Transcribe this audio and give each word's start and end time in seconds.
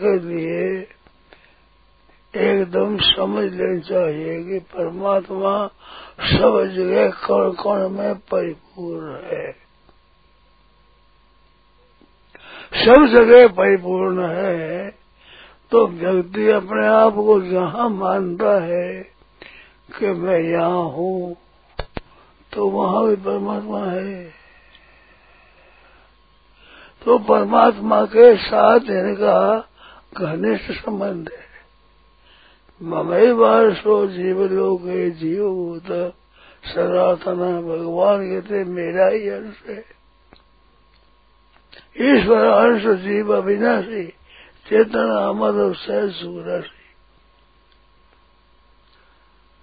के 0.00 0.18
लिए 0.20 0.64
एकदम 2.34 2.96
समझ 3.04 3.44
लेनी 3.44 3.80
चाहिए 3.80 4.42
कि 4.44 4.58
परमात्मा 4.72 5.54
सब 6.26 6.58
जगह 6.74 7.10
कण 7.24 7.50
कण 7.60 7.88
में 7.88 8.14
परिपूर्ण 8.30 9.14
है। 9.24 9.50
सब 12.76 13.06
जगह 13.12 13.46
परिपूर्ण 13.54 14.28
है 14.28 14.88
तो 15.72 15.86
व्यक्ति 15.88 16.48
अपने 16.50 16.86
आप 16.86 17.14
को 17.14 17.40
जहाँ 17.42 17.88
मानता 17.90 18.52
है 18.64 18.88
कि 19.98 20.12
मैं 20.16 20.38
यहाँ 20.40 20.84
हूँ 20.90 21.36
तो 22.52 22.68
वहाँ 22.68 23.06
भी 23.06 23.16
परमात्मा 23.16 23.84
है। 23.86 24.22
तो 27.02 27.18
परमात्मा 27.18 28.04
के 28.06 28.34
साथ 28.38 28.90
इनका 28.92 29.38
घनिष्ठ 30.12 30.70
संबंध 30.72 31.28
है। 31.28 31.48
ममई 32.80 33.30
वारसो 33.30 34.06
जीवलोक 34.06 34.82
जीवभूत 35.18 35.86
सनातन 36.66 37.40
भगवान 37.62 38.18
कहते 38.30 38.64
मेरा 38.64 39.06
ही 39.08 39.28
अंश 39.28 39.62
है। 39.68 39.78
ईश्वर 42.00 42.44
अंश 42.44 42.86
जीव 43.00 43.32
अविनाशी, 43.36 44.06
चेतन 44.68 45.10
अमर 45.20 45.62
और 45.64 45.74
सुराशी 45.74 46.78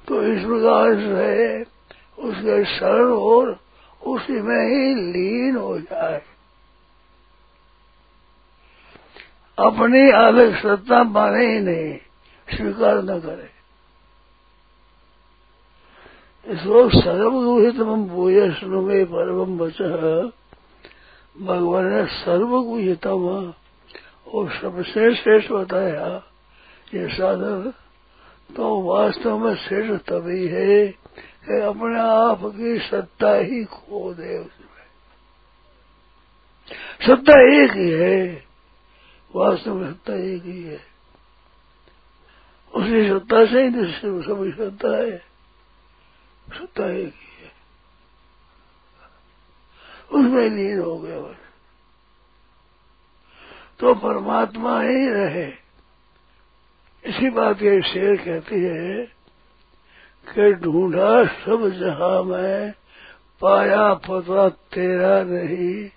तो 0.07 0.23
ईश्वर 0.23 0.61
का 0.63 0.75
अंश 0.81 1.03
है, 1.17 1.61
उसके 2.19 2.63
शरण 2.77 3.11
और 3.11 3.59
उसी 4.01 4.41
में 4.41 4.63
ही 4.65 4.95
लीन 4.95 5.55
हो 5.55 5.77
जाए। 5.79 6.21
अपनी 9.57 10.09
अलग 10.11 10.55
सत्ता 10.55 11.03
माने 11.03 11.45
ही 11.47 11.59
नहीं, 11.59 11.93
स्वीकार 12.47 13.01
न 13.03 13.19
करे। 13.19 13.49
इसको 16.45 16.89
सर्वगुहितम 16.89 18.05
भूयष्णु 18.07 18.81
में 18.81 19.05
परम 19.05 19.57
वच। 19.57 19.81
भगवान 21.37 21.85
ने 21.85 22.05
सर्वगुहितम 22.05 23.25
और 24.27 24.51
सबसे 24.51 25.13
श्रेष्ठ 25.15 25.51
बताया, 25.51 26.07
ये 26.93 27.07
साधन 27.07 27.73
तो 28.49 28.81
वास्तव 28.81 29.37
में 29.37 29.55
श्रेष्ठ 29.55 29.93
तभी 30.03 30.47
है 30.47 30.87
कि 30.87 31.61
अपने 31.61 31.99
आप 31.99 32.41
की 32.45 32.77
सत्ता 32.79 33.33
ही 33.35 33.63
खो 33.63 34.13
दे 34.13 34.37
उसमें। 34.37 34.85
सत्ता 37.07 37.35
एक 37.55 37.71
ही 37.71 37.89
है 37.89 38.46
वास्तव 39.35 39.73
में 39.73 39.93
सत्ता 39.93 40.13
एक 40.13 40.43
ही 40.43 40.63
है। 40.63 40.81
उसी 42.73 43.09
सत्ता 43.09 43.45
से 43.45 43.63
ही 43.63 43.69
तो 43.69 44.21
सभी 44.21 44.51
सत्ता 44.51 44.97
है। 44.97 45.17
सत्ता 46.49 46.85
एक 46.85 47.13
ही 47.13 47.43
है। 47.43 47.51
उसमें 50.11 50.49
लीन 50.49 50.79
हो 50.79 50.99
गया 50.99 51.19
बस। 51.19 51.35
तो 53.79 53.95
परमात्मा 53.95 54.81
ही 54.81 55.09
रहे। 55.09 55.67
इसी 57.05 57.29
बात 57.29 57.55
के 57.55 57.81
शेर 57.81 58.15
कहती 58.15 58.55
है 58.55 59.05
कि 60.29 60.53
ढूंढा 60.53 61.25
सब 61.25 61.69
जहाँ 61.69 62.23
मैं, 62.23 62.73
पाया 63.41 63.93
पता 63.93 64.49
तेरा 64.49 65.23
नहीं। 65.23 65.89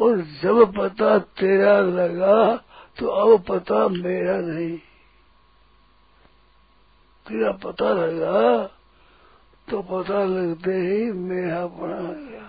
और 0.00 0.20
जब 0.42 0.74
पता 0.76 1.18
तेरा 1.18 1.80
लगा 1.80 2.56
तो 2.98 3.08
अब 3.08 3.42
पता 3.42 3.88
मेरा 3.88 4.36
नहीं। 4.38 4.76
तेरा 7.26 7.52
पता 7.52 7.92
लगा 7.92 8.66
तो 9.68 9.82
पता 9.82 10.24
लगते 10.24 10.72
ही 10.72 11.12
मेरा 11.12 11.66
बना 11.66 12.12
गया। 12.12 12.44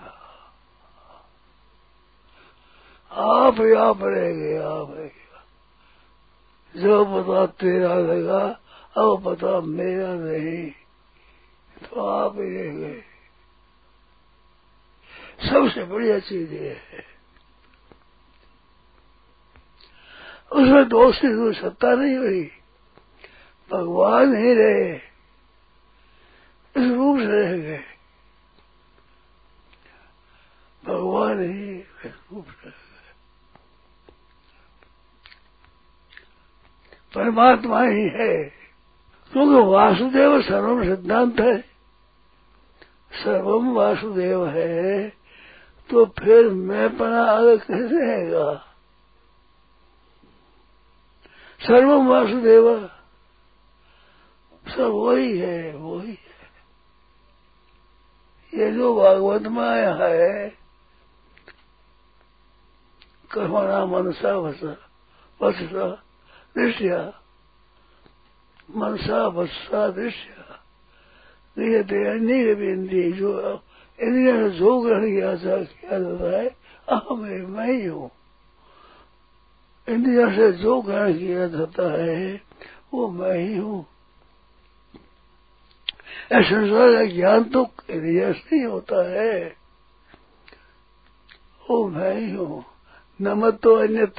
आप 3.12 3.60
आप 3.78 4.02
रह 4.02 4.32
गए, 4.32 4.56
आप 4.58 4.90
रह 4.90 5.06
गया 5.06 5.16
जो 6.74 7.04
पता 7.04 7.46
तेरा 7.46 7.94
लगा, 7.94 8.46
अब 8.96 9.22
पता 9.24 9.60
मेरा 9.60 10.12
नहीं 10.14 10.70
तो 11.80 12.06
आप 12.06 12.36
ही 12.36 12.50
रह 12.54 12.74
गए। 12.74 13.02
सबसे 15.42 15.84
बढ़िया 15.84 16.18
चीज़ 16.18 16.52
ये 16.52 16.68
है। 16.68 17.07
उसमें 20.52 20.88
दोस्ती 20.88 21.28
कोई 21.28 21.54
सत्ता 21.54 21.94
नहीं 21.94 22.16
हुई 22.16 22.50
भगवान 23.70 24.36
ही 24.36 24.54
रहे, 24.54 24.94
इस 26.76 26.92
रूप 26.92 27.18
से 27.18 27.24
रह 27.24 27.56
गए। 27.58 27.84
भगवान 30.84 31.42
ही 31.42 31.78
इस 31.78 32.14
रूप 32.32 32.46
से 32.46 32.70
परमात्मा 37.14 37.82
ही 37.82 38.08
है। 38.08 38.44
क्योंकि 39.32 39.66
वासुदेव 39.66 40.42
सर्वम 40.42 40.84
सिद्धांत 40.84 41.40
है। 41.40 41.60
सर्वम 43.14 43.72
वासुदेव 43.74 44.46
है 44.46 45.08
तो 45.90 46.04
फिर 46.06 46.48
मैं 46.48 46.96
पना 46.96 47.22
आगे 47.22 47.56
कैसे 47.56 47.98
रहेगा? 47.98 48.67
सर्वम 51.60 52.06
वासुदेव, 52.08 52.66
सब 54.66 54.90
वही 54.94 55.38
है 55.38 55.76
वही 55.76 56.10
है। 56.10 56.38
ये 58.52 58.70
जो 58.72 58.94
भागवत 58.94 59.42
में 59.42 59.68
आया 59.68 59.94
है 59.94 60.48
कर्मणा 63.30 63.84
मनसा, 63.86 64.32
वसा 64.36 64.76
वत्सा 65.40 65.86
दृश्य 66.56 67.12
मनसा 68.68 69.26
वत्सा 69.26 69.88
दृश्य 69.90 70.28
बिंदी 72.54 73.12
जो 73.12 73.30
इंद्रिया 73.98 74.48
जो 74.48 74.80
ग्रहण 74.80 75.04
किया 75.06 75.34
जाता 75.34 75.96
है 76.24 76.48
अहम 76.88 77.20
मैं 77.50 77.72
ही 77.72 77.86
हूँ। 77.86 78.10
इंद्रिया 79.88 80.36
से 80.36 80.52
जो 80.52 80.82
ग्रहण 80.82 81.18
किया 81.18 81.48
जाता 81.48 82.04
है, 82.04 82.40
वो 82.94 83.08
मैं 83.08 83.38
ही 83.38 83.56
हूँ। 83.56 83.86
संसार 86.32 86.92
का 86.92 87.04
ज्ञान 87.12 87.44
तो 87.44 87.70
इंद्रिया 87.90 88.32
से 88.32 88.56
नहीं 88.56 88.66
होता 88.66 89.10
है। 89.10 89.56
वो 91.70 91.88
मैं 91.88 92.20
ही 92.20 92.34
हूँ। 92.34 92.64
नमत 93.20 93.60
तो 93.62 93.74
अन्य 93.74 94.12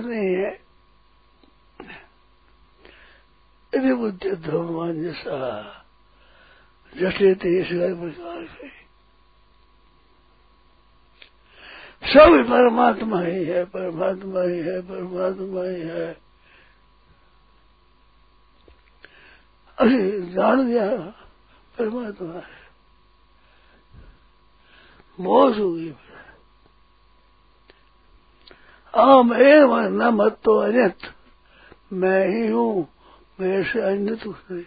नहीं 0.00 0.34
है। 0.34 0.62
यदि 3.74 3.94
बुद्धि 3.94 4.30
धर्मान 4.30 5.02
जैसा। 5.02 5.62
जैसे 6.96 7.30
इस 7.30 7.66
प्रकार 7.72 8.46
से 8.46 8.81
सब 12.12 12.46
परमात्मा 12.50 13.20
ही 13.20 13.44
है, 13.44 13.64
परमात्मा 13.64 14.42
ही 14.42 14.58
है, 14.58 14.80
परमात्मा 14.80 15.62
ही 15.62 15.80
है। 15.80 16.20
अरे, 19.78 20.22
जान 20.22 20.66
दिया 20.66 20.96
परमात्मा 21.78 22.34
है। 22.34 22.62
मौज 25.20 25.58
होगी 25.58 25.94
आम 28.94 29.34
एवं 29.34 29.88
न 29.88 30.02
मत 30.02 30.40
तो 30.44 30.56
अन्यत। 30.56 30.98
मैं 31.92 32.28
ही 32.28 32.46
हूँ, 32.48 32.88
मेरे 33.40 33.64
से 33.64 33.80
अन्य 33.80 34.16
कुछ 34.16 34.36
नहीं। 34.50 34.64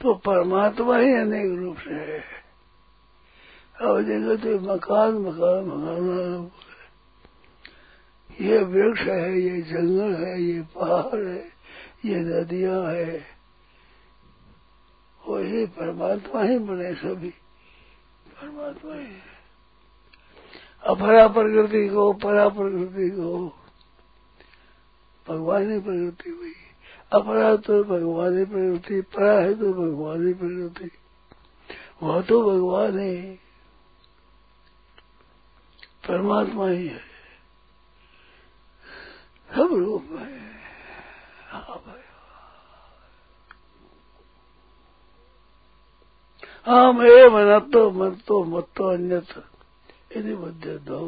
तो 0.00 0.14
परमात्मा 0.14 0.96
ही 0.96 1.12
अनेक 1.14 1.58
रूप 1.58 1.76
से 1.78 1.90
है। 1.90 2.41
अब 3.80 4.02
देखो 4.02 4.36
तो 4.36 4.74
मकान 4.74 5.14
मकान 5.14 5.64
मकान 5.64 6.50
ये 8.40 8.58
वृक्ष 8.58 9.00
है, 9.00 9.40
ये 9.40 9.62
जंगल 9.62 10.24
है, 10.24 10.42
ये 10.42 10.62
पहाड़ 10.62 11.26
है, 11.26 11.48
ये 12.04 12.16
नदियाँ 12.16 12.84
है। 12.84 13.24
वही 15.28 15.66
परमात्मा 15.66 16.42
ही 16.42 16.58
बने 16.58 16.94
सभी। 16.94 17.30
परमात्मा 18.28 18.94
ही 18.94 19.04
है। 19.04 19.32
अपरा 20.86 21.28
प्रकृति 21.28 21.88
को, 21.88 22.12
परा 22.12 22.48
प्रकृति 22.48 23.10
को। 23.10 23.48
भगवान 25.28 25.72
ही 25.72 25.78
प्रकृति 25.78 26.30
हुई। 26.30 26.52
अपरा 27.12 27.56
तो 27.56 27.84
भगवान 27.84 28.38
ही 28.38 28.44
प्रकृति, 28.44 29.00
परा 29.00 29.32
है 29.32 29.54
तो 29.54 29.72
भगवान 29.72 30.26
ही 30.26 30.34
प्रकृति। 30.34 30.90
वह 32.02 32.22
तो 32.22 32.50
भगवान 32.50 32.98
है। 32.98 33.41
परमात्मा 36.08 36.68
ही 36.68 36.86
है। 36.86 37.00
सब 39.50 39.70
रूप 39.72 40.04
हाँ। 41.46 41.82
भाई 41.86 42.00
आम 46.66 47.02
एव 47.02 47.38
न 47.38 47.58
तो 47.72 47.90
मत 47.90 48.18
तो 48.26 48.44
मत 48.44 48.68
तो 48.76 48.84
अन्य 48.84 49.22
यदि 50.16 50.34
मध्य 50.34 50.78
दो 50.78 51.00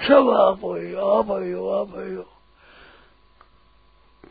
सब 0.00 0.28
आप 0.30 0.60
हो 0.64 0.74
आप 1.06 1.30
हो 1.30 1.68
आप 1.70 1.90
हो। 1.90 2.22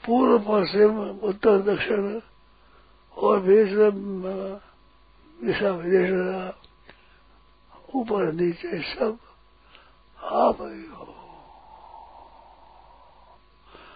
पूर्व, 0.05 0.37
पश्चिम, 0.39 0.99
उत्तर, 1.29 1.57
दक्षिण 1.61 2.19
और 3.17 3.39
बीच 3.39 3.69
दिशा, 5.39 5.69
विदेश 5.71 6.11
ऊपर 7.95 8.31
नीचे 8.33 8.81
सब 8.83 9.17
आप 10.17 10.61
ही 10.61 10.85
हो। 10.85 11.05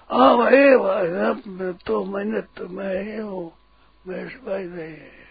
आप 0.10 0.40
है 0.42 1.74
तो 1.86 2.04
मैंने 2.06 2.42
तो 2.58 2.68
मैं 2.70 2.96
ही 3.04 3.18
हूँ, 3.18 3.52
मैं 4.08 4.30
सिपाही 4.30 4.66
नहीं 4.66 4.96
है। 4.96 5.24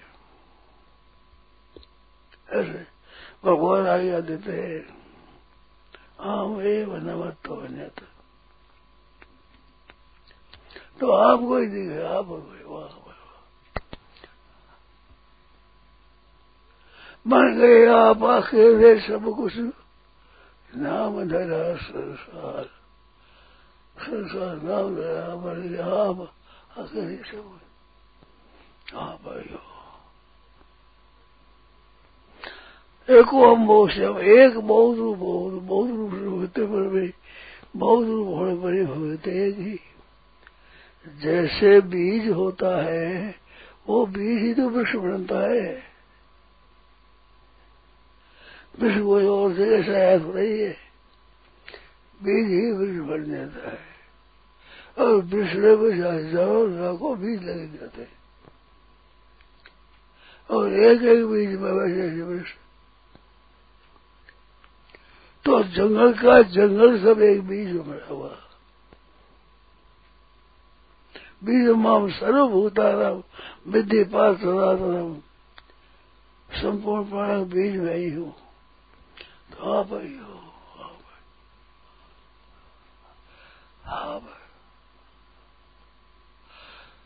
ऐसे 2.50 2.86
भगवान 3.44 3.86
आज्ञा 3.86 4.20
देते 4.20 4.52
हैं। 4.52 4.80
आम 6.30 6.60
एव 6.62 6.96
नमत 6.96 7.36
तो 7.44 7.54
अन्यत 7.56 8.00
तो 11.00 11.10
आपको 11.12 11.58
ही 11.58 11.66
दिखे 11.66 12.02
आप 12.08 12.26
वाह 12.66 13.01
बन 17.26 17.58
गए 17.58 17.84
आप 17.86 18.22
आखिर 18.22 19.00
सब 19.00 19.24
कुछ। 19.36 19.56
नाम 20.76 21.22
धरा 21.28 21.74
संसार। 21.76 22.64
संसार 23.96 24.56
नाम 24.62 24.94
धरा 24.96 25.34
बन 25.36 25.60
गया, 25.68 25.86
आप 25.86 26.20
आखिर 26.78 27.22
सब 27.24 27.58
आप 28.94 29.28
आयो 29.28 29.60
एक 33.08 33.26
हम 33.26 33.66
बहुत 33.66 33.90
एक 33.90 34.58
बहुत 34.58 34.96
रूप 34.96 35.18
बहुत 35.18 35.52
बहुत 35.62 35.90
रूप 35.90 36.40
होते 36.40 36.66
पर 36.66 36.88
भी, 36.88 37.12
बहुत 37.76 38.06
रूप 38.06 38.26
होने 38.28 38.54
पर 38.54 38.74
ही 38.74 38.84
होते 38.84 39.30
एक 39.48 39.58
ही। 39.58 39.78
जैसे 41.22 41.80
बीज 41.80 42.28
होता 42.28 42.76
है, 42.84 43.34
वो 43.88 44.06
बीज 44.06 44.42
ही 44.42 44.54
तो 44.54 44.68
वृक्ष 44.68 44.94
बनता 44.94 45.38
है। 45.38 45.91
विष 48.74 48.96
कोई 48.98 49.26
और 49.26 49.54
से 49.54 49.64
ऐसा 49.76 49.98
ऐसा 50.02 50.32
नहीं 50.34 50.58
है। 50.60 50.76
बीज 52.20 52.46
ही 52.50 52.70
वृक्ष 52.72 53.08
बन 53.08 53.24
जाता 53.30 53.70
है। 53.70 53.78
और 54.98 55.14
विष 55.24 55.54
में 55.54 55.76
कुछ 55.78 55.94
हज़ारों 55.94 56.64
लाखों 56.72 57.18
बीज 57.20 57.42
लगे 57.42 57.66
जाते 57.78 58.02
हैं। 58.02 58.20
और 60.50 60.72
एक 60.80 61.02
एक 61.08 61.24
बीज 61.26 61.58
में 61.60 61.70
वैसे 61.70 62.22
वृक्ष 62.22 62.52
तो 65.44 65.62
जंगल 65.76 66.12
का 66.14 66.40
जंगल 66.50 66.98
सब 67.02 67.22
एक 67.22 67.40
बीज 67.42 67.68
में 67.68 67.86
बना 67.86 68.06
हुआ। 68.08 68.36
बीज 71.44 71.68
माम 71.76 72.08
सर्वभूताराम 72.10 73.22
विधि 73.72 74.02
पात्र 74.04 74.50
संपूर्ण 76.48 77.04
प्राण 77.04 77.44
बीज 77.44 77.76
में 77.76 77.94
ही 77.96 78.10
हूँ। 78.10 78.34
हाँ 79.62 79.82
हो 80.16 80.38
हाँ 80.74 80.90
हाँ 83.84 84.20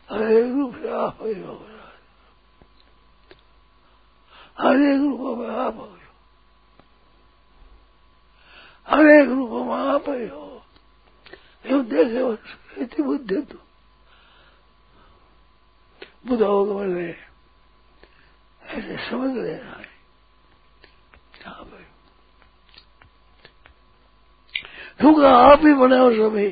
हरेक 0.09 0.51
रूप 0.53 0.75
से 0.75 0.89
आप 0.89 1.17
ही 1.21 1.41
हो 1.41 1.53
रूप 4.99 5.37
में 5.37 5.49
आप 5.49 5.75
हो 5.75 5.89
हरेक 8.87 9.29
रूप 9.29 9.51
में 9.67 9.75
आप 9.75 10.09
ही 10.09 10.27
हो 10.27 10.45
यूँ 11.65 11.83
देखे 11.85 12.23
बुद्धि 13.03 13.41
तो 13.41 13.59
बुद्ध 16.27 16.41
मैंने 16.41 17.09
ऐसे 18.61 18.97
समझ 19.09 19.35
लेना 19.37 19.71
है 19.71 19.85
हाँ 21.45 21.63
भाई 21.65 21.85
क्योंकि 24.99 25.25
आप 25.25 25.59
ही 25.59 25.73
बने 25.73 25.97
हो 25.97 26.11
सभी। 26.11 26.49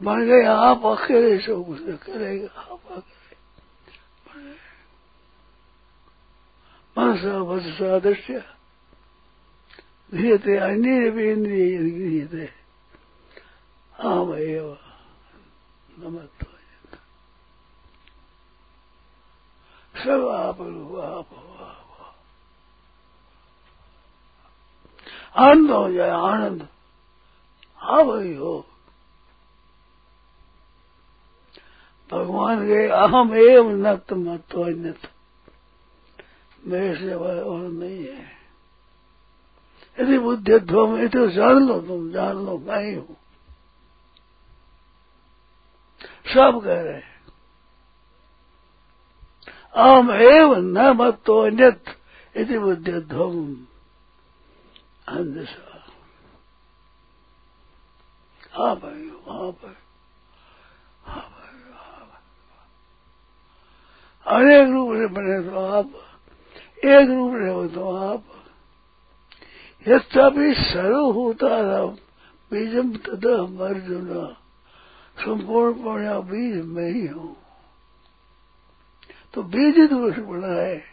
बन 0.00 0.26
गए 0.26 0.44
आप 0.46 0.84
अकेले 0.86 1.38
सब 1.38 1.64
कुछ 1.66 1.78
करेगा, 2.02 2.60
आप 2.62 2.80
अकेले। 2.90 3.34
मनसा 6.96 7.38
वत्सा 7.42 7.98
दृश्य 7.98 8.44
गृहते 10.12 10.56
अन्य 10.56 11.10
भी 11.10 11.30
इंद्रिय 11.30 11.76
गृहते 11.78 12.48
आम 13.94 14.34
एव 14.34 14.76
नमत 15.98 16.30
सब 19.94 20.26
आप 20.28 20.60
लो 20.60 21.00
आप 21.00 21.28
हो, 21.32 21.64
आप 21.64 22.14
आनंद 25.36 25.70
हो 25.70 25.92
जाए, 25.92 26.10
आनंद। 26.10 26.66
हो? 28.34 28.66
भगवान 32.12 32.66
के 32.66 32.88
अहम 32.88 33.34
एवं 33.34 33.72
नत 33.72 34.12
मत 34.12 34.54
अन्यत 34.54 34.98
मेरे 36.66 36.96
से 36.96 37.14
और 37.14 37.60
नहीं 37.60 38.04
है। 38.04 38.36
यदि 40.00 40.18
बुद्धि 40.18 40.52
में 40.52 41.08
तो 41.08 41.26
जान 41.26 41.68
लो, 41.68 41.80
तुम 41.80 42.12
जान 42.12 42.46
लो, 42.46 42.58
मैं 42.58 42.84
ही 42.84 42.94
हूँ। 42.94 43.16
सब 46.26 46.60
कह 46.64 46.82
रहे 46.82 46.94
हैं। 46.94 47.16
अहम 49.74 50.10
एवं 50.10 50.62
न 50.62 50.90
मत 50.90 51.22
तो 51.26 51.46
यदि 52.36 52.58
बुद्धि 52.58 52.92
ध्वम 52.92 53.54
अंधसा 55.08 55.75
हाँ 58.58 58.76
भाई 58.76 59.10
हाँ 59.28 59.50
भाई 59.52 59.74
हाँ 61.04 61.22
भाई 61.22 61.72
हाँ 61.72 62.06
भाई 62.06 62.22
अनेक 64.26 64.68
रूप 64.68 64.92
से 64.96 65.06
बने 65.06 65.50
तो 65.50 65.66
आप 65.66 65.90
एक 66.84 67.08
रूप 67.08 67.32
से 67.32 67.50
हो 67.50 67.66
तो 67.68 67.96
आप 67.96 68.22
यद्यपि 69.88 70.54
सर्व 70.54 71.04
होता 71.10 71.48
सर्वभूता 71.48 71.86
बीजम 72.50 72.92
तथा 72.96 73.66
अर्जुन 73.66 74.34
संपूर्ण 75.16 75.82
पुण्य 75.82 76.18
बीज 76.20 76.64
में 76.64 76.90
ही 76.92 77.06
हूँ 77.06 77.36
तो 79.34 79.42
बीज 79.42 79.76
ही 79.76 79.86
वृक्ष 79.86 80.18
बना 80.18 80.52
है 80.52 80.84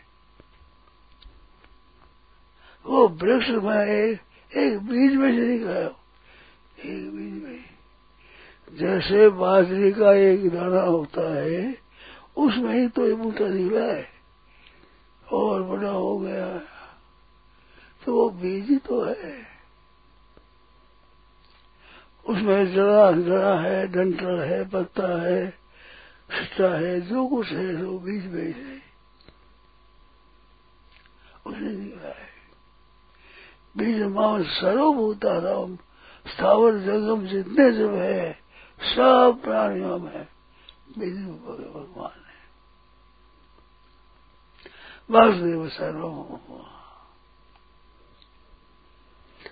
वो 2.86 3.08
वृक्ष 3.08 3.50
में 3.50 3.86
एक 4.52 4.80
बीज 4.80 5.16
में 5.16 5.32
से 5.36 5.48
निकला 5.48 6.03
एक 6.86 7.10
बीज 7.12 7.44
में 7.44 7.64
जैसे 8.72 9.28
बाजरी 9.30 9.92
का 9.92 10.14
एक 10.22 10.50
दाना 10.50 10.82
होता 10.82 11.22
है, 11.36 11.78
उसमें 12.38 12.74
ही 12.74 12.88
तो 12.88 13.08
ये 13.08 13.14
बूटा 13.14 13.48
निकला 13.48 13.86
है 13.86 14.08
और 15.28 15.64
बड़ा 15.64 15.90
हो 15.90 16.18
गया 16.20 16.48
तो 18.02 18.16
वो 18.16 18.30
बीज 18.30 18.80
तो 18.82 19.04
है। 19.04 19.36
उसमें 22.26 22.74
जड़ा 22.74 23.12
जड़ा 23.12 23.56
है 23.60 23.88
डंटर 23.88 24.40
है, 24.42 24.64
पत्ता 24.70 25.08
है 25.22 25.50
सिट्टा 26.30 26.70
है, 26.76 27.00
जो 27.02 27.28
कुछ 27.28 27.48
है, 27.48 27.74
वो 27.76 27.98
बीज 28.00 28.26
में 28.26 28.44
है 28.44 28.82
उसने 31.46 31.72
निकला 31.72 32.10
है। 32.10 32.32
बीज 33.78 34.02
माँ 34.12 34.44
सर्वभूता 34.52 35.38
राम 35.40 35.76
स्थावर 36.28 36.78
जगम 36.78 37.28
जितने 37.28 37.72
जब 37.72 37.94
है, 37.94 38.34
सब 38.82 39.42
प्राणियों 39.44 40.00
में 40.00 40.28
विष्णु 40.98 41.34
भगवान 41.34 42.20
है। 42.20 42.34
वासुदेव 45.12 45.70
सर्वम 45.70 46.64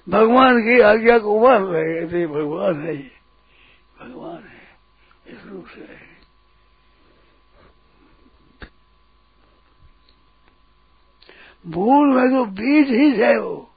भगवान 0.09 0.61
की 0.61 0.81
आज्ञा 0.81 1.17
को 1.19 1.39
मान 1.39 1.63
रहे 1.63 2.07
थे 2.07 2.27
भगवान 2.27 2.81
है 2.81 2.95
ये। 2.95 3.11
भगवान 3.99 4.43
है, 4.43 4.77
इस 5.27 5.45
रूप 5.45 5.67
से 5.67 5.81
है। 5.81 6.11
भूल 11.67 12.07
में 12.07 12.29
तो 12.29 12.45
बीज 12.45 12.89
ही 12.89 13.11
है 13.21 13.39
वो 13.39 13.70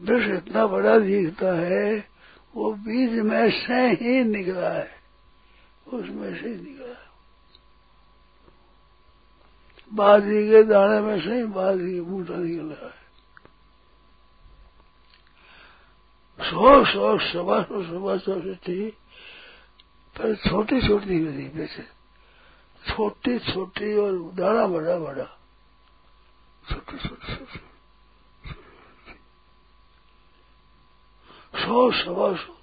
वृक्ष 0.00 0.46
इतना 0.46 0.66
बड़ा 0.66 0.98
दिखता 0.98 1.52
है, 1.52 2.08
वो 2.54 2.72
बीज 2.72 3.10
में 3.10 3.50
से 3.50 4.04
ही 4.04 4.24
निकला 4.24 4.68
है। 4.68 4.96
उसमें 5.86 6.42
से 6.42 6.48
निकला 6.48 6.86
है। 6.86 7.06
बाजी 9.92 10.50
के 10.50 10.62
दाने 10.62 11.00
में 11.00 11.20
से 11.20 11.36
ही 11.36 11.44
बाजी 11.44 11.94
के 11.94 12.00
बूटा 12.00 12.34
निकला 12.36 12.86
है। 12.86 13.06
सौ 16.50 16.84
सौ, 16.84 17.18
सवा 17.18 17.62
सौ 17.62 17.82
सवा 17.82 18.16
सौ 18.16 18.54
थी, 18.54 18.90
पर 20.18 20.36
छोटी 20.36 20.88
छोटी 20.88 21.20
निकली 21.20 21.60
वैसे। 21.60 21.82
छोटी 22.88 23.38
छोटी 23.38 23.96
और 23.96 24.12
दाना 24.12 24.66
बड़ा 24.66 24.98
बड़ा। 24.98 25.24
छोटी 26.70 27.08
छोटी 27.08 27.36
छोटी। 27.36 27.65
सौ 31.56 31.90
सवा 31.92 32.32
सौ 32.36 32.54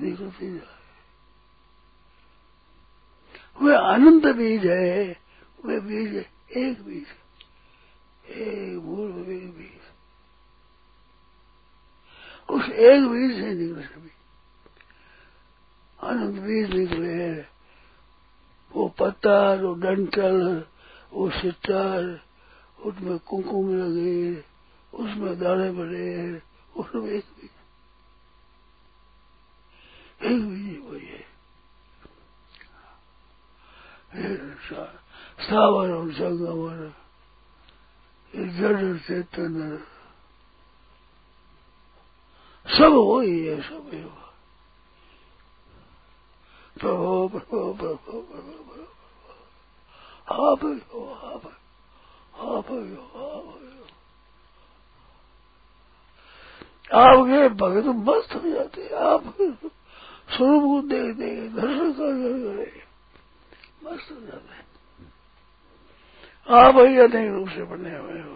निकलती 0.00 0.48
जाए 0.54 0.74
वे 3.62 3.74
अनंत 3.74 4.26
बीज 4.36 4.66
है, 4.66 5.16
वे 5.64 5.80
बीज 5.80 6.16
एक 6.56 6.82
बीज 6.82 7.06
एक 8.36 8.78
भूल 8.80 9.10
एक 9.32 9.50
बीज 9.56 9.84
उस 12.48 12.68
एक 12.68 13.06
बीज 13.08 13.30
से 13.36 13.52
निकले 13.54 13.82
सभी। 13.82 14.10
अनंत 15.98 16.36
बीज 16.42 16.70
निकले 16.70 17.16
वो 18.72 18.88
पत्ता, 18.98 19.38
वो 19.54 19.72
डंटल 19.74 20.64
वो 21.12 21.30
सितार 21.30 22.02
उसमें 22.84 23.18
कुमकुम 23.18 23.66
लगे। 23.74 24.55
उसमें 24.96 25.38
दाने 25.38 25.70
बड़े 25.72 26.04
उसमें 26.76 27.06
एक 27.10 27.26
भी 27.36 27.48
एक 30.26 30.42
बीज 30.48 30.78
वही 30.84 31.06
है 31.06 31.24
स्थावर 35.44 35.90
और 35.90 36.12
संगमर 36.12 36.78
जड़ 38.56 38.98
चेतन। 38.98 39.54
सब 42.66 42.92
वही 42.96 43.36
है, 43.46 43.56
सब 43.62 43.90
प्रभो 46.76 47.28
प्रभो 47.28 47.72
प्रभो 47.72 47.96
प्रभो 47.96 48.20
प्रभो। 48.22 48.82
आप 50.36 50.62
हो 50.92 51.02
आप 51.26 51.44
आप 52.36 52.66
हो 52.70 52.78
आप 53.26 53.65
आपके 56.90 57.48
भगत 57.56 57.86
मस्त 58.08 58.34
हो 58.34 58.50
जाते 58.50 58.88
आप 58.94 59.22
स्वरूप 60.36 60.62
को 60.62 60.80
देख 60.88 61.14
देख 61.16 61.50
दर्शन 61.52 61.92
कर 61.92 62.12
मस्त 63.84 64.10
हो 64.12 64.20
जाते 64.26 64.54
हैं। 64.54 64.64
आप 66.46 66.76
ही 66.78 66.98
अनेक 66.98 67.30
रूप 67.32 67.48
से 67.48 67.62
बने 67.64 67.96
हुए 67.98 68.20
हो। 68.20 68.34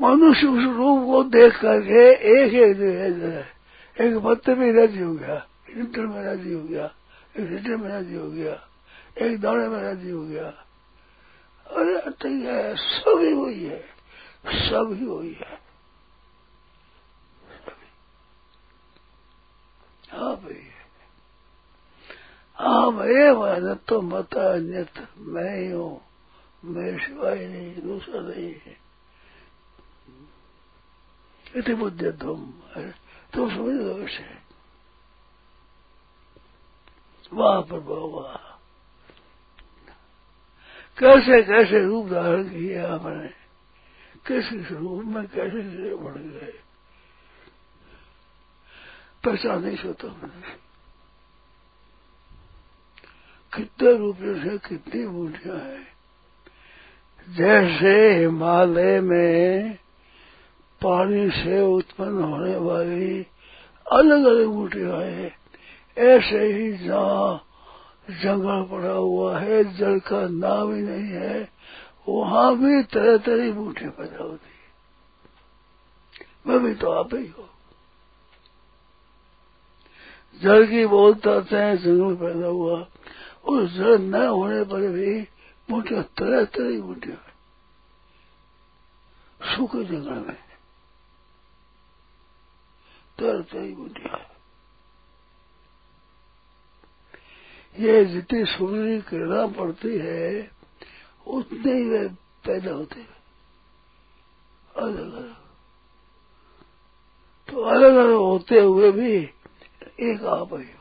मनुष्य 0.00 0.46
उस 0.46 0.64
रूप 0.76 1.06
को 1.06 1.22
देख 1.24 1.60
करके 1.60 2.02
एक 2.32 2.54
एक 2.54 2.76
जो 2.76 2.90
है 3.28 3.46
एक 3.96 4.16
पत्ते 4.24 4.54
में 4.54 4.72
राज़ी 4.72 5.00
हो 5.00 5.12
गया 5.14 5.46
लीटर 5.68 6.06
में 6.06 6.22
राज़ी 6.24 6.52
हो 6.52 6.62
गया, 6.62 6.84
एक 7.36 7.50
लीटर 7.50 7.76
में 7.76 7.88
राज़ी 7.88 8.14
हो 8.14 8.30
गया, 8.30 8.52
एक 9.18 9.40
दाने 9.40 9.68
में 9.68 9.82
राज़ी 9.82 10.10
हो 10.10 10.22
गया। 10.22 10.52
अरे 11.70 12.10
ठीक 12.10 12.44
है, 12.46 12.76
सभी 12.76 13.32
वही 13.32 13.64
है, 13.64 13.80
सभी 14.46 15.06
वही 15.06 15.32
है। 15.32 15.58
हाँ 20.10 20.34
भाई। 20.36 20.66
आप 22.58 23.00
एवं 23.02 23.74
तो 23.88 24.00
मत 24.02 24.34
अन्यत 24.34 25.06
मैं 25.18 25.56
ही 25.56 25.70
हूँ 25.70 26.00
मैं 26.64 26.98
सिवाय 26.98 27.46
नहीं, 27.46 27.82
दूसरा 27.82 28.20
नहीं 28.20 28.52
है। 28.66 28.76
इति 31.58 31.74
बुद्ध 31.74 32.02
तुम 32.22 32.44
तुम 33.34 33.50
समझ 33.50 33.74
लो 33.74 33.98
इसे 33.98 34.24
वाह 37.32 37.60
प्रभु 37.60 37.94
वाह। 37.94 38.47
कैसे 40.98 41.42
कैसे 41.42 41.84
रूप 41.84 42.08
धारण 42.08 42.44
किए 42.44 42.78
आपने? 42.78 43.28
किस 44.26 44.48
किस 44.48 44.72
रूप 44.72 45.04
में 45.04 45.26
कैसे 45.26 45.50
कैसे 45.50 45.94
बढ़ 45.94 46.12
गए? 46.12 46.54
पहचान 49.24 49.64
नहीं 49.64 49.76
सोता 49.76 50.08
मैंने। 50.08 50.68
कितने 53.56 53.96
रुपये 53.96 54.34
से 54.34 54.58
कितनी 54.58 55.06
बूटियाँ 55.06 55.56
हैं? 55.56 55.88
जैसे 57.30 58.14
हिमालय 58.18 59.00
में 59.00 59.74
पानी 60.82 61.30
से 61.30 61.60
उत्पन्न 61.60 62.22
होने 62.22 62.56
वाली 62.56 63.26
अलग 63.92 64.24
अलग 64.24 64.46
बूटियाँ 64.46 65.00
हैं, 65.00 65.38
ऐसे 65.98 66.52
ही 66.52 66.72
जहाँ 66.72 67.44
जंगल 68.08 68.62
पड़ा 68.70 68.92
हुआ 68.92 69.38
है, 69.38 69.76
जल 69.76 69.98
का 69.98 70.26
नाम 70.28 70.74
ही 70.74 70.82
नहीं 70.82 71.10
है, 71.10 71.48
वहाँ 72.08 72.56
भी 72.56 72.82
तरह 72.82 73.16
तरह 73.16 73.44
की 73.44 73.52
बूटियाँ 73.52 73.90
पैदा 73.90 74.22
होती 74.24 74.50
है। 74.50 74.58
मैं 76.46 76.58
भी 76.60 76.74
तो 76.74 76.90
आप 76.90 77.14
ही 77.14 77.26
हो। 77.26 77.48
जल 80.42 80.66
की 80.66 80.86
बोलते 80.86 81.30
हैं 81.30 81.76
जंगल 81.76 82.14
पैदा 82.14 82.46
हुआ 82.46 82.86
उस 83.44 83.72
जल 83.72 83.98
न 84.00 84.26
होने 84.26 84.64
पर 84.64 84.88
भी 84.88 85.20
बूटियाँ 85.68 86.02
तरह 86.02 86.44
तरह 86.44 86.70
की 86.70 86.80
बूटियाँ 86.80 87.16
सूखे 89.40 89.84
जंगल 89.84 90.26
में 90.26 90.36
तरह 93.18 93.42
तरह 93.42 93.66
की 93.66 93.72
बूटियाँ 93.72 94.37
ये 97.76 98.04
जितनी 98.04 98.44
सूर्य 98.44 99.00
किरणा 99.00 99.46
पड़ती 99.46 99.98
है, 99.98 100.50
उतने 101.26 101.74
ही 101.74 101.88
वे 101.88 102.08
पैदा 102.46 102.72
होते 102.72 103.00
हैं। 103.00 103.16
अलग 104.76 105.12
अलग। 105.12 105.34
तो 107.48 107.62
अलग 107.62 107.94
अलग 107.96 108.16
होते 108.16 108.60
हुए 108.60 108.90
भी 108.92 109.30
एक 110.00 110.24
आप 110.24 110.54
ही 110.54 110.64
हो। 110.64 110.78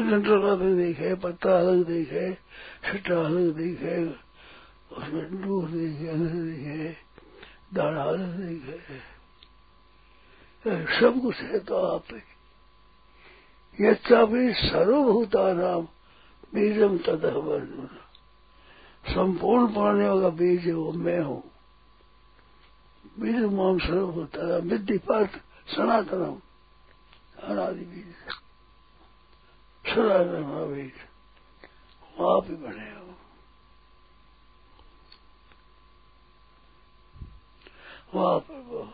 डंटर 0.00 0.30
अलग 0.30 0.76
देखे, 0.76 1.14
पत्ता 1.14 1.58
अलग 1.58 1.86
देखे 1.86 2.34
छिट्टा 2.84 3.20
अलग 3.20 3.54
देखे, 3.56 4.06
उसमें 4.94 5.42
दूध 5.42 5.70
देखे, 5.70 6.08
अलग 6.08 6.32
देखे, 6.32 6.96
दाढ़ा 7.74 8.02
अलग 8.02 8.38
देखे। 8.38 9.14
सब 11.00 11.22
कुछ 11.22 11.36
है 11.36 11.58
तो 11.58 11.76
आप 11.76 12.04
ही। 12.12 12.20
यच्चापि 13.80 14.52
सर्वभूता 14.54 15.52
नाम 15.52 15.82
बीजम 16.54 16.96
वर्जुन 16.96 17.88
संपूर्ण 19.04 19.72
प्राणियों 19.72 20.20
का 20.22 20.28
बीज 20.28 20.70
वो 20.70 20.92
मैं 20.92 21.20
हूँ। 21.20 21.42
बीज 23.18 23.42
माम 23.52 23.78
सर्वभूता 23.78 24.56
विद्धि 24.56 24.98
पार्थ 24.98 25.40
सनातनम 25.76 26.38
अनादि 27.42 27.84
बीज। 27.84 28.14
सनातन 29.84 30.72
बीज। 30.74 30.92
आप 32.20 32.46
ही 32.46 32.54
बने 32.54 32.90
हो। 32.90 33.14
वहाँ 38.14 38.38
पर 38.38 38.92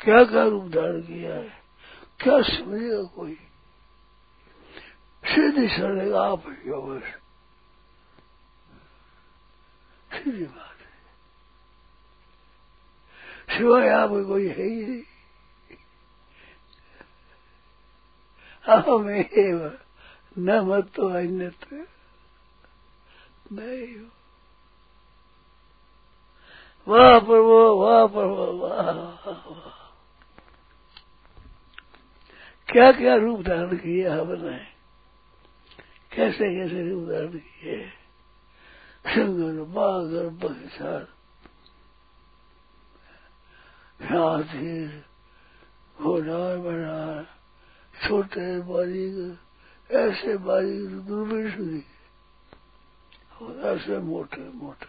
क्या 0.00 0.24
क्या 0.24 0.44
रूप 0.44 0.64
धारण 0.64 1.00
किया 1.00 1.34
है? 1.34 1.61
क्या 2.22 2.42
समझेगा 2.42 3.02
कोई 3.02 3.34
सीधी 5.24 5.68
सड़ेगा 5.68 6.22
आप 6.22 6.42
योग 6.66 7.00
सीधी 10.12 10.44
बात 10.44 10.76
है। 10.78 10.92
सिवाय 13.58 13.88
आप 13.88 14.10
कोई 14.10 14.48
है 14.48 14.62
ही 14.62 14.86
नहीं। 14.86 15.02
अहमेव 18.68 19.78
न 20.38 20.60
मत 20.60 20.92
तो 20.94 21.08
अन्यत्र। 21.08 21.86
नहीं 23.52 24.00
हो। 24.00 24.06
वाह 26.88 27.18
प्रभु 27.18 27.76
वाह 27.76 28.06
प्रभु 28.06 28.34
वाह 28.34 28.90
वाह। 28.90 29.81
क्या 32.72 32.92
क्या 32.92 33.14
रूप 33.16 33.40
धारण 33.40 33.76
किए 33.76 34.08
हमने? 34.08 34.58
कैसे 36.12 36.56
कैसे 36.56 36.90
रूप 36.90 37.08
धारण 37.08 37.38
किए 37.38 37.92
बागर 39.64 40.28
बगीचार 40.28 41.02
हाथी 44.02 45.00
घोड़ा 46.00 46.56
बना 46.56 47.22
छोटे, 48.08 48.60
बारीक, 48.60 49.38
ऐसे 49.92 50.36
बारीक 50.36 51.00
दूरबीन 51.00 51.50
सुधी 51.50 51.84
ऐसे 53.60 53.98
मोटे 53.98 54.50
मोटे। 54.54 54.86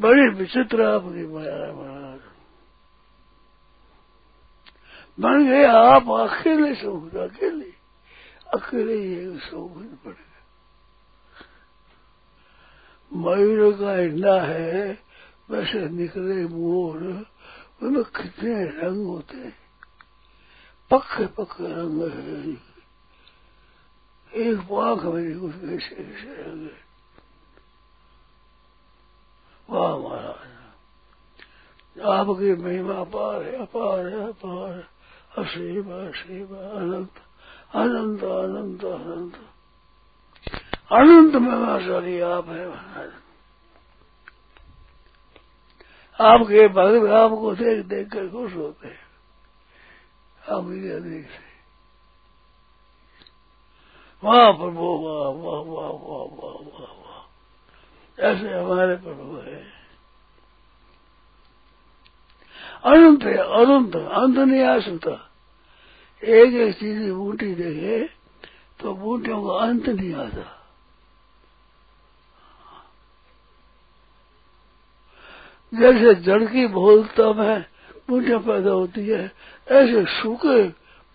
बड़ी 0.00 0.28
विचित्र 0.28 0.82
आपकी 0.82 1.26
माया 1.26 1.72
महाराज 1.72 2.35
बन 5.20 5.46
गए 5.46 5.64
आप 5.64 6.10
अकेले 6.10 6.74
सुख 6.74 7.14
अकेले। 7.14 7.72
अकेले 8.54 8.94
ही 8.94 9.38
सुख 9.38 9.72
पड़। 10.04 10.12
गए 10.12 10.26
मयूर 13.12 13.72
का 13.72 13.92
अंडा 13.92 14.40
है, 14.40 14.98
वैसे 15.50 15.88
निकले 15.88 16.46
मोर, 16.46 17.26
उनमें 17.82 18.04
कितने 18.04 18.64
रंग 18.64 19.06
होते 19.06 19.36
हैं। 19.36 19.56
पक्के 20.90 21.26
पक्के 21.26 21.66
रंग 21.66 22.12
है। 22.12 22.76
एक 24.34 24.58
पाख 24.58 25.04
मेरी 25.04 25.40
कुछ 25.40 25.52
कैसे 25.52 25.96
कैसे 25.96 26.42
रंग 26.42 26.62
है। 26.62 26.86
वाह 29.70 29.96
महाराज। 29.96 30.56
आपकी 32.00 32.62
महिमा 32.62 32.94
अपार 32.94 33.42
है 33.42 33.62
अपार 33.62 34.06
है 34.06 34.28
अपार 34.28 34.72
है। 34.72 34.95
असीम 35.38 35.92
असीम 35.92 36.56
अनंत 36.56 37.10
अनंत 37.74 38.24
अनंत 38.24 38.84
अनंत 38.84 39.34
अनंत 40.92 41.34
महिमाशाली 41.34 42.20
आप 42.20 42.48
है 42.48 42.68
महाराज। 42.68 43.12
आपके 46.20 46.68
भक्त 46.68 47.10
आपको 47.10 47.54
देख 47.54 47.86
देख 47.86 48.12
कर 48.12 48.28
खुश 48.28 48.54
होते 48.54 48.88
हैं। 48.88 49.06
आप 50.48 50.64
इधर 50.64 51.00
देख 51.00 51.26
से। 51.26 51.46
वाह 54.24 54.52
प्रभु, 54.52 54.82
वाह 54.82 55.28
वाह 55.28 55.60
वाह 55.60 55.90
वाह 55.90 56.44
वाह 56.44 56.52
वाह 56.52 56.92
वाह। 56.92 57.24
ऐसे 58.20 58.58
हमारे 58.58 58.96
प्रभु 58.96 59.36
है। 59.36 59.75
अनंत 62.86 63.22
है, 63.24 63.36
अनंत, 63.36 63.96
अंत 63.96 64.36
नहीं 64.38 64.62
आ 64.62 64.78
सकता। 64.78 65.12
एक 66.22 66.54
एक 66.54 66.74
चीज़ 66.74 67.10
बूटी 67.12 67.54
देखे 67.54 67.98
तो 68.80 68.94
बूटियों 68.94 69.42
का 69.42 69.54
अंत 69.66 69.88
नहीं 69.88 70.14
आता। 70.14 70.52
जैसे 75.72 76.14
जड़ 76.14 76.44
की 76.44 76.66
बहुलता 76.66 77.32
में 77.32 77.64
बूटियाँ 78.08 78.40
पैदा 78.40 78.70
होती 78.70 79.06
है, 79.06 79.24
ऐसे 79.66 80.04
सूखे 80.12 80.68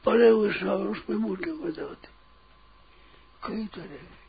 पड़े 0.06 0.30
हुए 0.30 0.52
सागर, 0.52 0.88
उसमें 0.88 1.22
बूटियाँ 1.22 1.56
पैदा 1.58 1.84
होती 1.84 2.08
कई 3.44 3.66
तरह 3.76 3.86
की। 3.86 4.20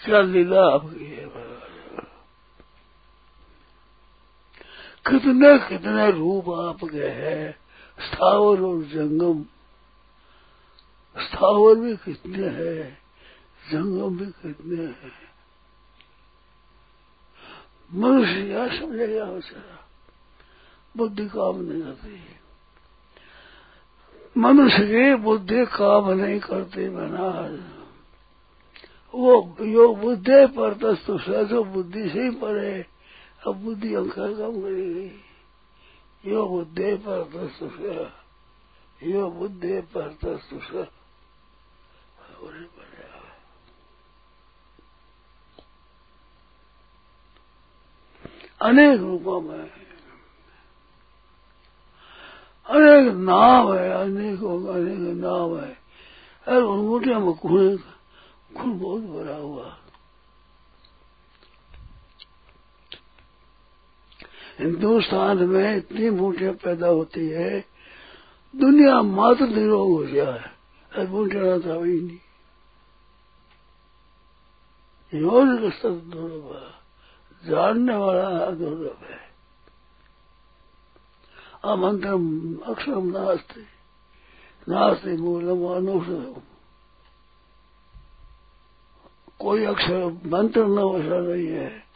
क्या 0.00 0.20
लीला 0.22 0.62
आपकी 0.66 1.04
है 1.04 1.26
कितने 5.06 5.58
कितने 5.58 6.10
रूप 6.10 6.50
आपके 6.50 7.06
हैं। 7.06 7.50
स्थावर 7.98 8.60
और 8.60 8.82
जंगम। 8.82 9.42
स्थावर 11.16 11.74
भी 11.74 11.96
कितने 11.96 12.48
हैं, 12.48 12.98
जंगम 13.72 14.18
भी 14.18 14.26
कितने 14.26 14.84
हैं। 14.84 15.30
मनुष्य 17.94 18.42
क्या 18.42 18.66
समझेगा 18.68 19.24
बेचारा 19.24 19.78
बुद्धि 20.96 21.26
काम 21.28 21.60
नहीं 21.60 21.82
करती 21.82 22.18
मनुष्य 24.36 24.86
की 24.86 25.14
बुद्धि 25.14 25.64
काम 25.66 26.10
नहीं 26.10 26.40
करती 26.40 26.88
बना 26.88 27.30
वो 29.14 29.56
योग 29.60 29.98
बुद्धि 30.00 30.46
पर 30.46 30.74
तस्तु 30.74 31.18
तो 31.18 31.64
बुद्धि 31.64 32.08
से 32.10 32.22
ही 32.22 32.30
पड़े 32.30 32.86
अब 33.46 33.56
बुद्धि 33.56 33.94
अंकर 33.94 34.34
कम 34.34 34.62
करेगी 34.62 35.20
यो 36.30 36.46
बुद्धि 36.46 36.96
पर 36.96 37.24
तस्तु 37.24 37.66
यो 39.08 39.30
बुद्धि 39.30 39.80
पर 39.80 40.08
तस्तु 40.08 40.84
अनेक 48.62 49.00
रूपों 49.00 49.40
में। 49.40 49.70
अनेक 52.66 53.14
नाम 53.14 53.72
है, 53.72 53.90
अनेकों 53.90 54.74
अनेक 54.74 55.16
नाम 55.16 55.58
है। 55.58 55.76
अरे 56.46 56.60
उन 56.60 56.88
में 57.18 57.34
खून 57.34 57.76
खून 58.56 58.78
बहुत 58.78 59.02
भरा 59.02 59.36
हुआ। 59.36 59.78
हिंदुस्तान 64.60 65.38
में 65.38 65.76
इतनी 65.76 66.10
मूर्तियाँ 66.10 66.52
पैदा 66.52 66.86
होती 66.86 67.28
है, 67.28 67.64
दुनिया 68.56 69.02
मात्र 69.02 69.46
निरोग 69.46 69.90
हो 69.90 69.98
गया 69.98 70.30
है। 70.32 71.06
मूर्तियाँ 71.06 71.60
था 71.60 71.74
वही 71.74 72.00
नहीं। 72.00 72.18
योग 75.14 75.46
दुर्लभ 75.46 76.72
जानने 77.44 77.96
वाला 77.96 78.50
दुर्लभ 78.50 78.98
है। 79.02 79.20
अमंत्रम 81.64 82.54
अक्षरम 82.66 83.06
नास्ते 83.06 83.60
नास्ते 84.68 85.16
मूलम 85.16 85.64
अनुषम 85.64 86.34
कोई 89.38 89.64
अक्षर 89.64 90.20
मंत्र 90.26 90.64
न 90.66 90.78
वैसा 90.78 91.18
नहीं 91.20 91.46
है। 91.46 91.90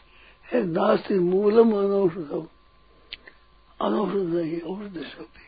नास्ती 0.54 1.18
मूलम 1.18 1.72
अनौषधम 1.72 2.46
अनौषध 3.84 4.34
नहीं 4.34 4.60
औषध 4.62 5.02
शक्ति 5.04 5.44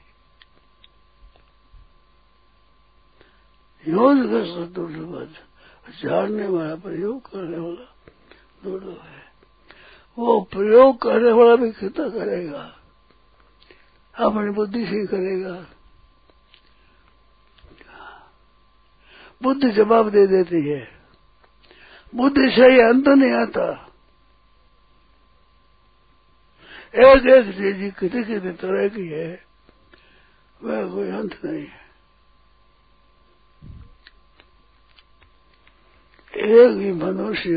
योग 3.85 4.22
कर 4.31 4.64
दुर्लभ 4.66 5.35
झाड़ने 5.94 6.46
वाला 6.46 6.75
प्रयोग 6.77 7.31
करने 7.31 7.59
वाला 7.59 7.87
दुर्लभ 8.64 9.01
है 9.03 9.25
वो 10.18 10.40
प्रयोग 10.53 11.01
करने 11.03 11.33
वाला 11.33 11.57
भी 11.57 11.70
कितना 11.70 12.09
करेगा 12.09 12.62
अपनी 14.14 14.51
बुद्धि 14.51 14.85
से 14.87 14.96
ही 14.96 15.07
करेगा 15.07 15.55
बुद्धि 19.40 19.70
जवाब 19.70 20.09
दे 20.11 20.27
देती 20.27 20.68
है 20.68 20.83
बुद्धि 22.12 22.51
से 22.51 22.70
ही 22.72 22.81
अंत 22.81 23.09
नहीं 23.09 23.33
आता 23.33 23.66
एक 26.96 27.26
एक 27.26 27.46
चीज़ 27.56 27.80
किसी 28.00 28.24
किसी 28.24 28.50
तरह 28.52 28.88
की 28.88 29.06
है, 29.09 29.44
वह 30.61 30.78
कोई 30.90 31.09
अंत 31.11 31.35
नहीं 31.44 31.66
है। 31.66 31.85
एक 36.35 36.72
ही 36.78 36.92
मनुष्य, 36.92 37.56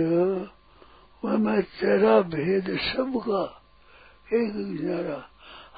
वह 1.23 1.37
मैं 1.37 1.61
तेरा 1.61 2.19
भेद 2.27 2.67
सबका, 2.79 3.43
एक 4.33 4.53
न्यारा 4.55 5.19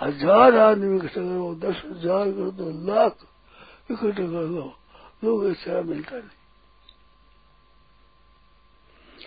हज़ार 0.01 0.57
आदमी 0.57 0.97
इकट्ठा 0.97 1.21
करो, 1.21 1.55
दस 1.55 1.81
हज़ार 1.85 2.25
कर 2.31 2.49
दो, 2.51 2.65
लाख 2.87 3.17
इकट्ठे 3.91 4.23
कर 4.23 4.45
दो, 4.47 4.65
लोग 5.23 5.45
ऐसा 5.49 5.81
मिलता 5.81 6.15
नहीं। 6.15 6.39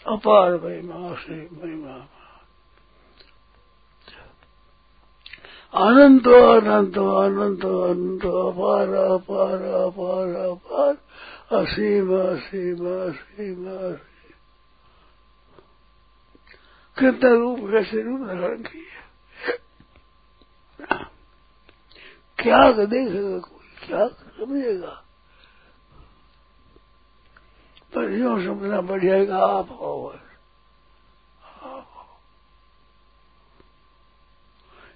अपार 0.07 0.51
महिमा 0.57 1.15
से 1.15 1.37
महिमा। 1.53 1.97
अनंत 5.75 6.29
अनंत 6.29 6.99
अनंत 6.99 7.65
अनंत, 7.65 8.27
अपार 8.27 8.89
अपार 8.89 9.63
अपार 9.63 10.29
अपार, 10.29 10.95
असीम 11.57 12.15
असीम 12.15 12.87
असीम 12.87 13.69
असीम। 13.69 14.35
कितना 16.99 17.35
रूप 17.35 17.59
कैसे 17.59 18.03
रूप 18.03 18.21
धारण 18.21 18.63
किया। 18.63 18.95
क्या 22.39 22.73
देखेगा 22.73 23.39
कोई? 23.39 23.87
क्या 23.87 24.09
समझेगा? 24.09 25.01
पर 27.95 28.13
यूँ 28.13 28.45
समझना 28.45 28.81
बढ़िया 28.81 29.37
आप 29.37 29.69
हो 29.71 30.15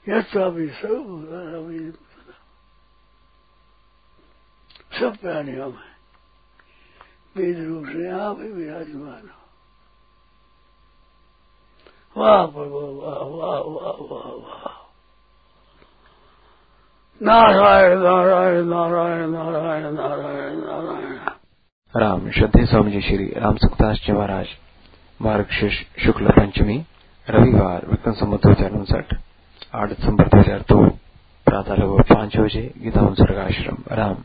भी 0.09 0.69
सब 0.69 1.95
सब 4.93 5.17
प्राणियों 5.17 5.69
में 5.69 5.95
वेद 7.37 7.59
रूप 7.59 7.87
से 7.87 8.07
यहाँ 8.07 8.37
भी 8.37 8.53
विराजमान 8.53 9.29
हो 9.29 9.39
वाह 12.17 12.47
प्रभु 12.47 13.03
वाह 13.03 13.35
वाह 13.35 13.59
वाह 13.59 14.11
वाह 14.11 14.31
वाह 14.31 14.79
नारायण 17.21 17.99
नारायण 17.99 18.65
नारायण 18.65 19.31
नारायण 19.31 19.95
नारायण 19.95 20.57
नारायण 20.57 21.19
राम 21.95 22.31
श्रद्धे 22.31 22.67
स्वामी 22.67 22.91
जी 22.91 23.01
श्री 23.01 23.33
राम 23.37 23.57
सुखदास 23.57 24.03
जी 24.07 24.13
महाराज 24.13 24.47
मार्ग 25.21 25.47
शुक्ल 26.05 26.31
पंचमी 26.31 26.85
रविवार 27.29 27.87
विक्रम 27.87 28.15
संबत 28.15 28.47
दो 28.47 28.51
हज़ार 28.51 28.73
उनसठ 28.73 29.28
आठ 29.73 29.89
दिसंबर 29.89 30.29
दो 30.29 30.39
हज़ार 30.41 30.61
दो 30.69 30.77
प्रातः 31.47 31.75
लगभग 31.75 32.05
पाँच 32.09 32.37
बजे 32.37 32.61
गीता 32.83 33.01
आश्रम 33.39 33.83
राम 33.93 34.17